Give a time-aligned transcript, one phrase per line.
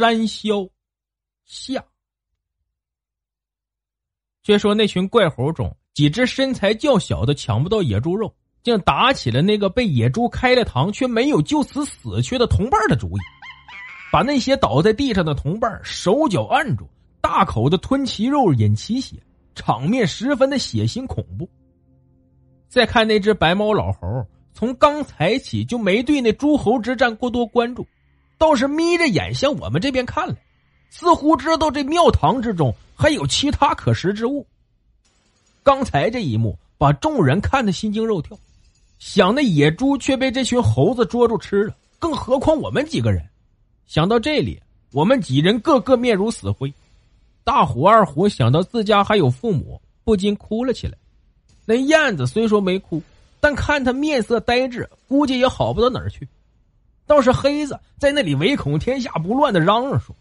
[0.00, 0.68] 山魈
[1.44, 1.84] 下。
[4.42, 13.20] 却说那群怪猴中，几只身材较小的抢不到野猪肉，竟打起了那个被野猪开了膛却没有就此死去的同伴的主意，
[14.10, 16.88] 把那些倒在地上的同伴手脚按住，
[17.20, 19.16] 大口的吞其肉，饮其血，
[19.54, 21.48] 场面十分的血腥恐怖。
[22.68, 27.86] 再看那只白毛老猴，从刚才起就没对那诸侯之战过多关注。
[28.40, 30.34] 倒是眯着眼向我们这边看来，
[30.88, 34.46] 似乎知道这庙堂之中还有其他可食之物。
[35.62, 38.38] 刚才这一幕把众人看得心惊肉跳，
[38.98, 43.22] 想那野猪却被这群猴子捉住吃了，更何况我们几个人？
[43.86, 44.58] 想到这里，
[44.92, 46.72] 我们几人个个面如死灰。
[47.44, 50.96] 大虎、二虎想到自家还有父母，不禁哭了起来。
[51.66, 53.02] 那燕子虽说没哭，
[53.38, 56.26] 但看他面色呆滞，估计也好不到哪儿去。
[57.10, 60.14] 倒是黑子在那里唯恐天下不乱的嚷嚷说：“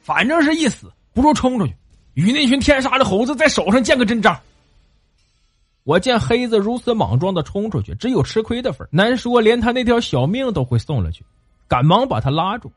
[0.00, 1.74] 反正是一死，不如冲出去，
[2.14, 4.40] 与那群天杀的猴子在手上见个真章。”
[5.82, 11.24] 我见黑子如此莽撞的冲出去，只有吃亏的份难说连他那条小命都会送了去。
[11.66, 12.70] 赶忙把他拉住，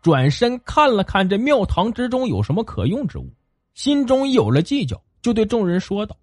[0.00, 3.28] 转身看了看这庙堂之中有什么可用之物，
[3.74, 6.16] 心中有了计较，就对众人说道：“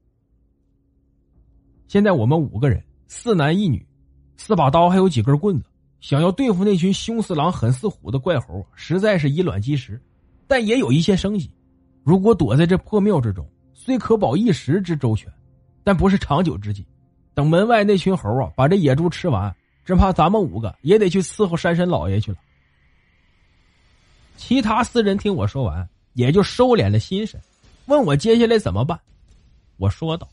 [1.87, 3.85] 现在我们五个人，四男一女。”
[4.41, 5.65] 四把刀还有几根棍子，
[5.99, 10.01] 想要对付那群凶似狼、狠似虎的怪猴，实在是以卵击石。
[10.47, 11.51] 但也有一些生机。
[12.03, 15.31] 如果躲在这破庙之中，虽可保一时之周全，
[15.83, 16.85] 但不是长久之计。
[17.33, 22.37] 等门外那群猴啊把这野猪吃完，只怕咱们五个也得去伺候山神老爷去了。
[24.37, 27.39] 其他四人听我说完，也就收敛了心神，
[27.87, 28.97] 问我接下来怎么办。
[29.75, 30.27] 我说道：“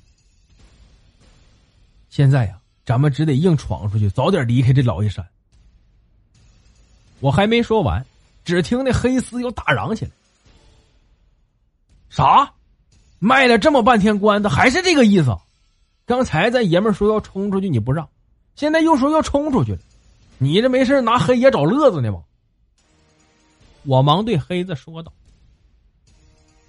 [2.09, 5.27] 现在呀。”咱们只得硬闯出去，早点离开这老爷山。
[7.19, 8.07] 我还没说完，
[8.45, 10.11] 只听那黑丝又大嚷起来
[12.09, 12.49] ：“啥？
[13.19, 15.37] 卖了这么半天关子，还是这个意思？
[16.05, 18.09] 刚才咱爷们说要冲出去，你不让，
[18.55, 19.79] 现在又说要冲出去了，
[20.39, 22.23] 你这没事拿黑爷找乐子呢吗？”
[23.83, 25.13] 我忙对黑子说道：“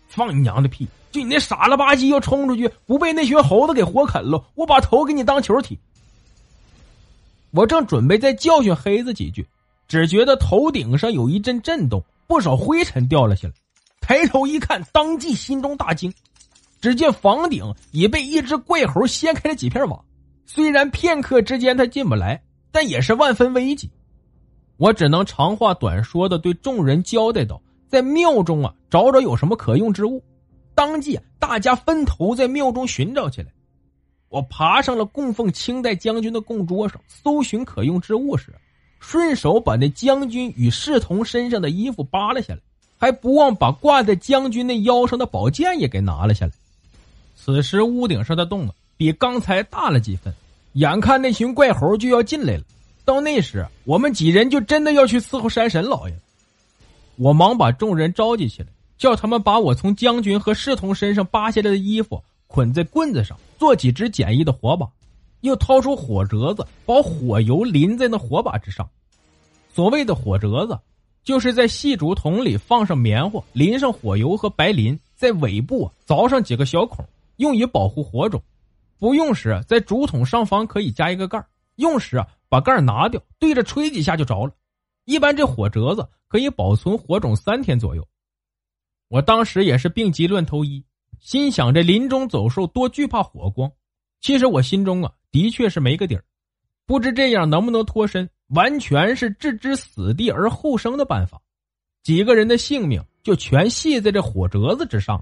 [0.09, 0.87] 放你娘的屁！
[1.11, 5.77] 就你那傻了吧唧要冲出去，不被那群猴子给活啃了，我把头给你当球踢！”
[7.57, 9.43] 我正准备再教训黑子几句，
[9.87, 13.53] 只觉得头顶上有一阵震动，不少灰尘掉了下来。
[13.99, 16.13] 抬头一看，当即心中大惊。
[16.79, 19.99] 只见房顶已被一只怪猴掀开了几片瓦，
[20.45, 22.39] 虽然片刻之间他进不来，
[22.71, 23.89] 但也是万分危急。
[24.77, 30.23] 我只能长话短说的对众人交代道：“在庙中啊，找找有什么可用之物。”
[30.75, 33.47] 当即大家分头在庙中寻找起来。
[34.29, 38.53] 我爬上了供奉清代将军的供桌上，搜寻可用之物时，
[38.99, 42.59] 顺手把那将军与侍童身上的衣服扒了下来，
[42.97, 46.51] 还不忘把挂在将军那腰上的宝剑也给拿了下来。
[47.35, 50.33] 此时屋顶上的洞啊比刚才大了几分，
[50.73, 52.63] 眼看那群怪猴就要进来了，
[53.05, 56.15] 到那时我们几人就真的要去伺候山神老爷。
[57.15, 58.67] 我忙把众人召集起来，
[58.97, 62.21] 叫他们把我从将军和侍童身上扒下来的衣服。
[62.47, 64.89] 捆在棍子上，做几只简易的火把，
[65.41, 68.89] 又掏出火折子，把火油淋在那火把之上。
[69.69, 70.79] 所谓的火折子，
[71.23, 77.05] 就是在细竹筒里放上棉花，淋上火油和白磷，在尾部凿上几个小孔，
[77.35, 78.41] 用以保护火种。
[78.97, 81.45] 不用时，在竹筒上方可以加一个盖
[81.75, 84.51] 用时把盖拿掉，对着吹几下就着了。
[85.05, 88.07] 一般这火折子可以保存火种三天左右。
[89.09, 90.83] 我当时也是病急乱投医。
[91.19, 93.71] 心想着林中走兽多惧怕火光，
[94.21, 96.23] 其实我心中啊的确是没个底儿，
[96.85, 101.41] 不知这样能不能脱身，完全是置之死地而后生的办法。
[102.03, 105.21] 几个人的性命就全系在这火折子之上。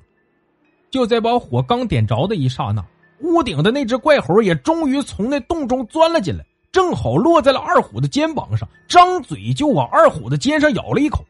[0.91, 2.85] 就在把火刚点着的一刹那，
[3.21, 11.25] 屋顶的那只怪猴也终于从那洞中钻了进来，正好落在了二虎的肩膀上，张嘴就往二虎的肩上咬了一口，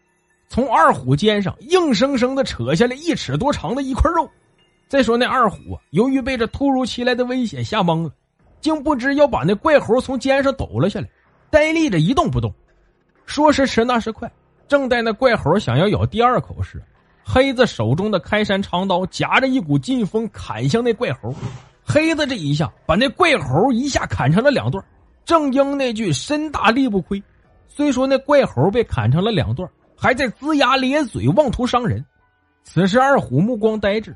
[0.50, 4.30] 从二虎肩上硬生生的扯下来一尺多长的一块肉。
[4.88, 5.58] 再说那二虎，
[5.92, 8.12] 由于被这突如其来的危险吓懵了，
[8.62, 11.10] 竟不知要把那怪猴从肩上抖了下来，
[11.50, 12.54] 呆立着一动不动。
[13.26, 14.32] 说时迟，那时快，
[14.68, 16.82] 正待那怪猴想要咬第二口时，
[17.24, 21.34] 黑子手中的开山长刀夹着一股劲风砍向那怪猴。
[21.84, 24.84] 黑子这一下把那怪猴一下砍成了两段。
[25.24, 27.22] 正应那句“身大力不亏”，
[27.68, 29.68] 虽说那怪猴被砍成了两段，
[29.98, 32.06] 还在龇牙咧嘴，妄图伤人。
[32.64, 34.16] 此时二虎目光呆滞，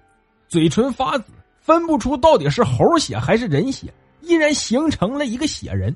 [0.49, 1.31] 嘴唇发紫，
[1.61, 5.95] 分不出到底是猴血还是人血，依然形成了一个血人。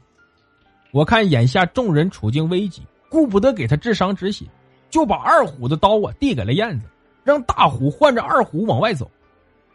[0.91, 2.81] 我看眼下众人处境危急。
[3.09, 4.43] 顾不得给他治伤止血，
[4.89, 6.87] 就把二虎的刀啊递给了燕子，
[7.23, 9.07] 让大虎换着二虎往外走。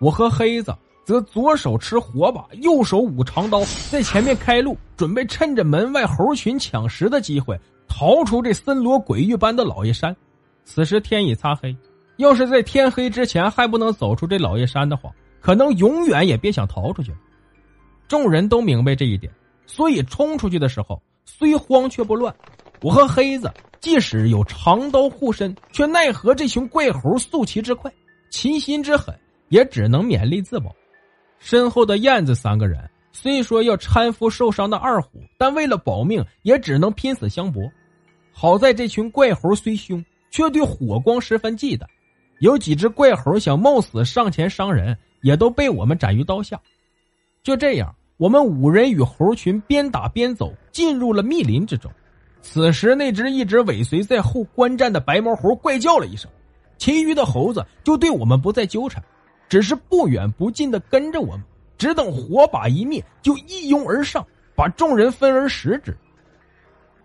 [0.00, 10.16] 我和黑子则左手持火把，右手舞长刀，在前面开路，准备趁着门外猴群抢食的机会逃出这森罗鬼域般的老爷山。
[10.64, 11.76] 此时天已擦黑，
[12.18, 15.10] 要是在天黑之前还不能走出这老爷山的话，
[15.40, 17.16] 可能永远也别想逃出去了。
[18.06, 19.32] 众人都明白这一点，
[19.66, 22.34] 所以冲出去的时候虽慌却不乱。
[22.80, 27.92] 我和黑子即使有长刀护身，却奈何这群怪猴速骑之快，
[28.30, 29.14] 齐心之狠，
[29.48, 30.74] 也只能勉力自保。
[31.38, 37.62] 身后的燕子三个人虽说要搀扶受伤的二虎，但为了保命，也只能拼死相搏。
[38.32, 41.84] 好在这群怪猴虽凶，却对火光十分忌惮，
[42.38, 46.60] 有几只怪猴想冒死上前伤人，也都被我们斩于刀下。
[47.42, 51.90] 就这样，我们五人与猴群边打边走，进入了密林之中。
[52.40, 56.30] 此时，那只一直尾随在后观战的白毛猴怪叫了一声，
[56.78, 59.02] 其余的猴子就对我们不再纠缠，
[59.48, 61.42] 只是不远不近的跟着我们，
[61.76, 64.24] 只等火把一灭，就一拥而上，
[64.54, 65.96] 把众人分而食之。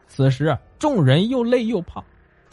[0.08, 2.04] 此时，众人又累又怕，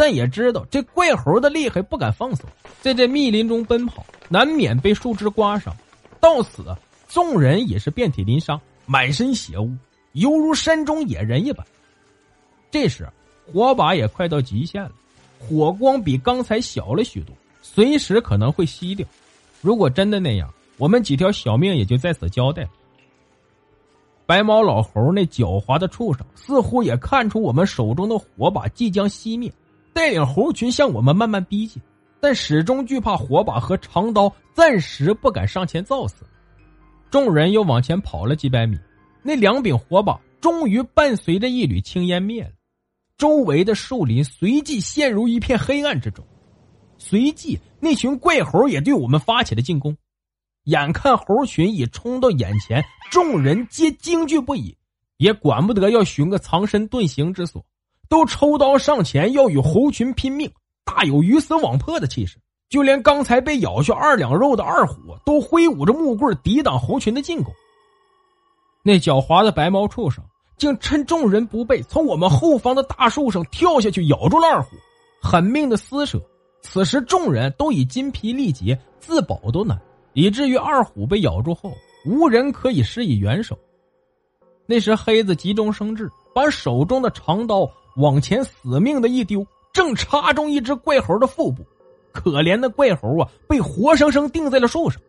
[0.01, 2.49] 但也知道这怪猴的厉害，不敢放松，
[2.81, 5.77] 在这密林中奔跑，难免被树枝刮伤。
[6.19, 6.65] 到此，
[7.07, 9.71] 众人也是遍体鳞伤，满身血污，
[10.13, 11.67] 犹如山中野人一般。
[12.71, 13.07] 这时，
[13.53, 14.93] 火把也快到极限了，
[15.39, 19.07] 火光比刚才小了许多，随时可能会熄掉。
[19.61, 22.71] 如果真的那样，我们几条小命也就在此交代了。
[24.25, 29.53] 白毛老猴那狡猾的畜生似乎也看出我们手中的火把即将熄灭，
[30.01, 31.79] 带领猴群向我们慢慢逼近，
[32.23, 36.25] 但始终惧怕火把和长刀，暂时不敢上前造次。
[37.11, 38.79] 众人又往前跑了几百米，
[39.23, 42.53] 那两柄火把终于伴随着一缕青烟灭了。
[43.19, 46.25] 周围的树林随即陷入一片黑暗之中，
[46.97, 49.95] 随即那群怪猴也对我们发起了进攻。
[50.65, 54.75] 眼看猴群已冲到眼前，众人皆惊惧不已，
[55.19, 57.63] 也管不得要寻个藏身遁形之所，
[58.11, 60.53] 都抽刀上前要与猴群拼命，
[60.85, 62.37] 大有鱼死网破的气势。
[62.69, 67.51] 就连刚才被咬下二两肉的二虎，都挥舞着木棍抵挡猴群的进攻。
[68.83, 70.23] 那狡猾的白毛畜生。
[70.57, 74.77] 竟趁众人不备，从我们后方的大树上跳下去，咬住了二虎，
[75.23, 76.21] 狠命的撕扯。
[76.61, 79.81] 此时众人都已筋疲力竭，自保都难，
[80.13, 81.73] 以至于二虎被咬住后，
[82.05, 83.59] 无人可以施以援手。
[84.67, 87.67] 那时黑子急中生智，把手中的长刀
[87.97, 91.65] 往前死命的一丢，正插中一只怪猴的腹部。
[92.13, 95.01] 可怜的怪猴啊，被活生生钉在了树上。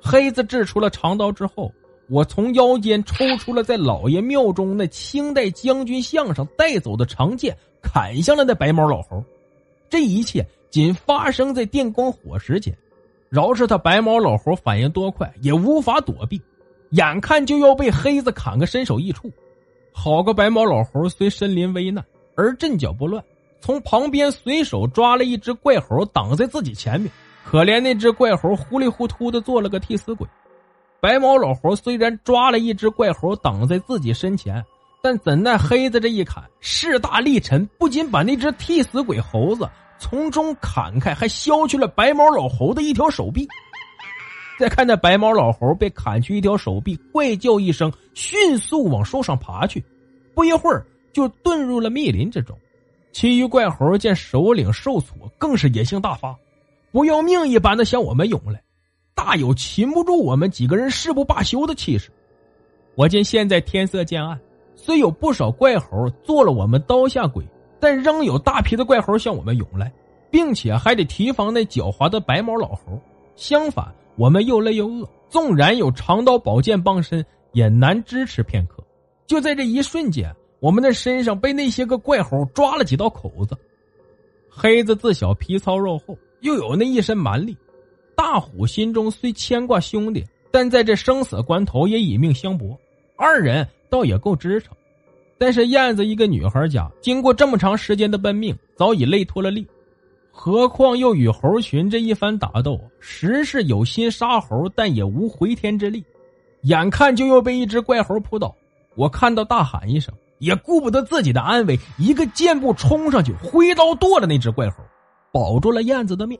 [0.00, 1.72] 黑子掷出了长刀之后。
[2.12, 9.22] 我从腰间抽出了在老爷庙中那清代将军像上带走的长剑，砍向了那白毛老猴。
[9.88, 12.76] 这一切仅发生在电光火石间，
[13.28, 16.42] 饶是他白毛老猴反应多快，也无法躲避，
[16.90, 19.30] 眼看就要被黑子砍个身首异处。
[19.92, 22.04] 好个白毛老猴，虽身临危难
[22.40, 23.22] 而阵脚不乱，
[23.60, 27.10] 从旁边随手抓了一只怪猴挡在自己前面。
[27.44, 30.26] 可怜那只怪猴糊里糊涂的做了个替死鬼。
[31.00, 34.64] 白毛老猴虽然抓了一只怪猴挡在自己身前，
[35.02, 39.68] 但怎奈黑子这一砍势大力沉，不仅把那只替死鬼猴子
[39.98, 43.48] 从中砍开，还削去了白毛老猴的一条手臂。
[44.58, 49.82] 再看那白毛老猴被砍去一条手臂，怪叫一声，迅速往树上爬去，
[50.34, 52.56] 不一会儿就遁入了密林之中。
[53.12, 56.36] 其余怪猴见首领受挫，更是野性大发，
[56.92, 58.62] 不要命一般的向我们涌来。
[59.14, 62.10] 大有擒不住我们几个人誓不罢休的气势。
[62.94, 64.38] 我见现在天色渐暗，
[64.74, 67.44] 虽有不少怪猴做了我们刀下鬼，
[67.78, 69.92] 但仍有大批的怪猴向我们涌来，
[70.30, 72.98] 并且还得提防那狡猾的白毛老猴。
[73.36, 78.82] 相反，我们又累又饿，纵然有长刀宝剑傍身，也难支持片刻。
[79.26, 83.56] 就在这一瞬间，我们的身上被那些个怪猴抓了几道口子。
[84.48, 87.56] 黑子自小皮糙肉厚，又有那一身蛮力。
[88.14, 92.78] 大虎心中虽牵挂兄弟，但在这生死关头也以命相搏。
[93.16, 94.74] 二人倒也够支撑。
[95.38, 99.66] 但是燕子一个女孩家，经过这么长时间的奔命，早已累脱了力，
[100.30, 106.04] 何况又与猴群这一番打斗，实是有心杀猴，但也无回天之力。
[106.64, 108.54] 眼看就要被一只怪猴扑倒，
[108.96, 114.82] 我看到大喊一声，也顾不得自己的安危，一个箭步冲上去，挥刀剁了那只怪猴，
[115.30, 116.36] 保住了燕子的命。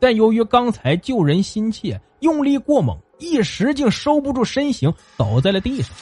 [0.00, 5.94] 但由于刚才救人心切，用力过猛，一时竟收不住身形，倒在了地上。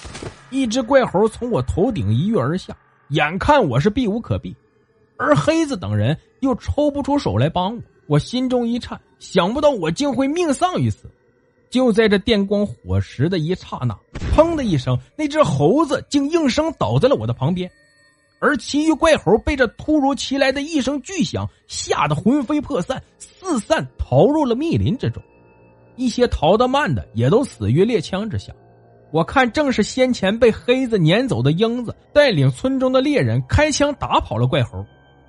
[0.50, 2.76] 一只怪猴从我头顶一跃而下，
[3.08, 4.54] 眼看我是避无可避，
[5.16, 11.10] 而黑子等人又抽不出手来帮我，我心中一颤，想不到我竟会命丧于此。
[11.70, 13.96] 就在这电光火石的一刹那，
[14.34, 17.70] 砰的一声，那只猴子竟应声倒在了我的旁边，
[18.40, 25.22] 而其余怪猴被这突如其来的一声巨响吓得魂飞魄散，四散逃入了密林之中。
[25.96, 28.52] 一些逃得慢的也都死于猎枪之下。
[29.12, 34.84] 我看正是先前被黑子撵走的英子带领村中的猎人开枪打跑了怪猴，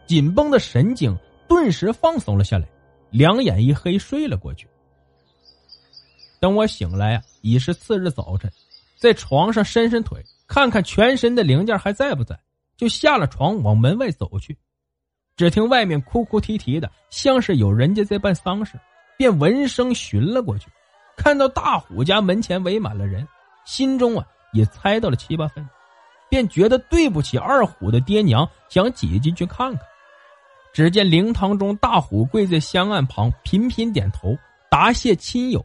[0.08, 1.18] 紧绷的神经
[1.48, 2.68] 顿时放松了下来，
[3.10, 4.68] 两眼一黑睡了过去。
[6.42, 8.52] 等我醒来啊，已是次日早晨，
[8.98, 12.38] 在床上伸伸腿，看看全身的零件还在不在，
[12.76, 14.58] 就下了床往门外走去。
[15.38, 18.74] 只听外面哭哭啼啼的，像是有人家在办丧事，
[19.18, 20.68] 便闻声寻了过去，
[21.16, 23.28] 看到大虎家门前围满了人。
[23.64, 25.64] 心中啊也猜到了七八分，
[26.28, 29.86] 便觉得对不起二虎的爹娘，想挤进去看看。
[30.74, 34.36] 只见灵堂中大虎跪在香案旁，频频点头
[34.72, 35.64] 答谢亲友。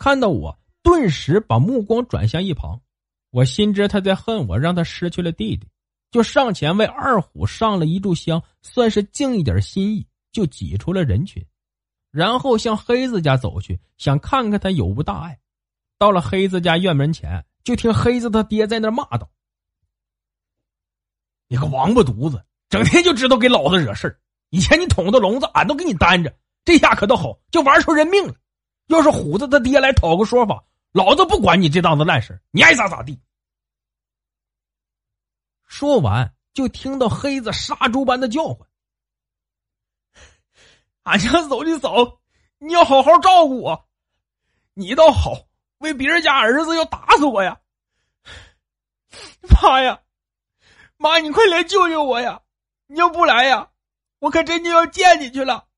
[0.00, 2.80] 看到我，顿时把目光转向一旁。
[3.28, 5.68] 我心知他在恨我，让他失去了弟弟，
[6.10, 11.44] 就上前为二虎上了一炷香，算是尽一点心意，就挤出了人群，
[12.10, 15.38] 然后向黑子家走去，想看看他有无大碍。
[15.98, 19.30] 到了黑子家院门前，就听黑子他爹在那骂道
[21.46, 28.34] ：“你个王八犊子，整天就知道给老子惹事以前你捅的笼子，俺都给你担着，这下可倒好，就玩出人命了。
[28.96, 33.20] 要是虎子他爹来讨个说法，老子不管你这档子烂事你爱咋咋地。”
[35.66, 38.68] 说完，就听到黑子杀猪般的叫唤
[41.04, 42.20] ：“俺家走就走，
[42.58, 43.88] 你要好好照顾我。
[44.74, 45.46] 你倒好。”
[45.80, 47.58] 为别人家儿子要打死我呀！
[49.48, 50.02] 妈呀，
[50.98, 52.42] 妈，你快来救救我呀！
[52.86, 53.70] 你要不来呀，
[54.18, 55.69] 我可真就要见你去了。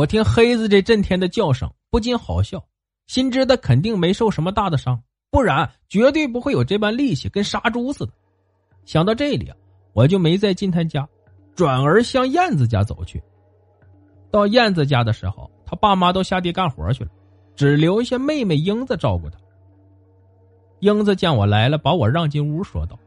[0.00, 2.64] 我听黑子这震天的叫声，不禁好笑，
[3.06, 4.98] 心知他肯定没受什么大的伤，
[5.30, 8.12] 不然绝对不会有这般力气，跟杀猪似的。
[8.86, 9.56] 想到这里啊，
[9.92, 11.06] 我就没再进他家，
[11.54, 13.22] 转而向燕子家走去。
[14.30, 17.10] 到燕子家的时候，他爸妈都下地干活去了。
[17.54, 19.38] 只留下妹妹英子照顾他。
[20.78, 22.98] 英子见我来了，把我让进屋，说道：“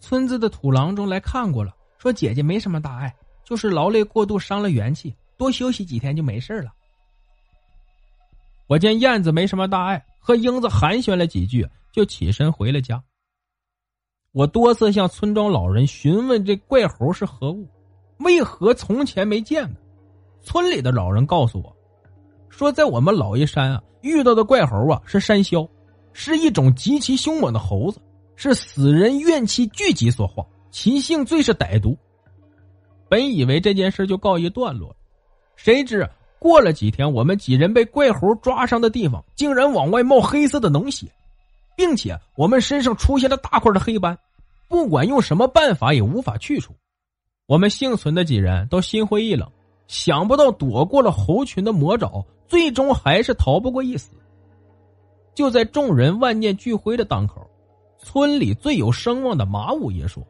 [0.00, 3.14] 村子的土郎中来看过了，说姐姐没什么大碍，
[3.52, 6.72] 就是劳累过度伤了元气，多休息几天就没事了。”
[8.66, 13.02] 我见燕子没什么大碍，和英子寒暄了几句，就起身回了家。
[14.32, 17.68] 我多次向村庄老人询问这怪猴是何物，
[18.20, 19.82] 为何从前没见过。
[20.40, 21.76] 村里的老人告诉我。
[22.48, 25.68] 说，在我们老爷山啊，遇到的怪猴啊是山魈，
[26.14, 28.00] 是一种极其凶猛的猴子，
[28.34, 31.94] 是死人怨气聚集所化，其性最是歹毒。
[33.12, 34.96] 本以为这件事就告一段落，
[35.54, 41.08] 谁知过了几天，我们几人被怪猴抓伤的地方竟然往外冒黑色的脓血，
[41.76, 44.18] 并且我们身上出现了大块的黑斑，
[44.66, 46.72] 不管用什么办法也无法去除。
[47.44, 49.46] 我们幸存的几人都心灰意冷，
[49.88, 52.24] 想不到躲过了猴群的魔爪。
[52.48, 54.10] 最终还是逃不过一死。
[55.34, 57.46] 就在众人万念俱灰的当口，
[57.98, 60.22] 村里最有声望的马五爷说：“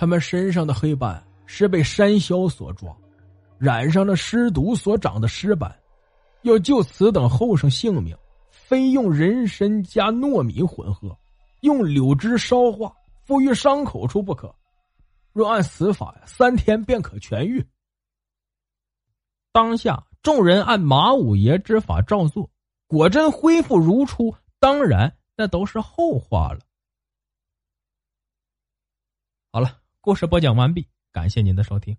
[0.00, 2.96] 他们身上的黑斑是被山魈所抓，
[3.58, 5.70] 染上了尸毒所长的尸斑，
[6.40, 8.16] 要救此等后生性命，
[8.48, 11.14] 非用人参加糯米混合，
[11.60, 14.50] 用柳枝烧化，敷于伤口处不可。
[15.34, 17.62] 若按此法，三天便可痊愈。”
[19.52, 22.50] 当下，众人按马五爷之法照做，
[22.86, 24.34] 果真恢复如初。
[24.58, 26.60] 当然，那都是后话了。
[29.52, 31.94] 好了，故事播讲完毕，感谢您的收听。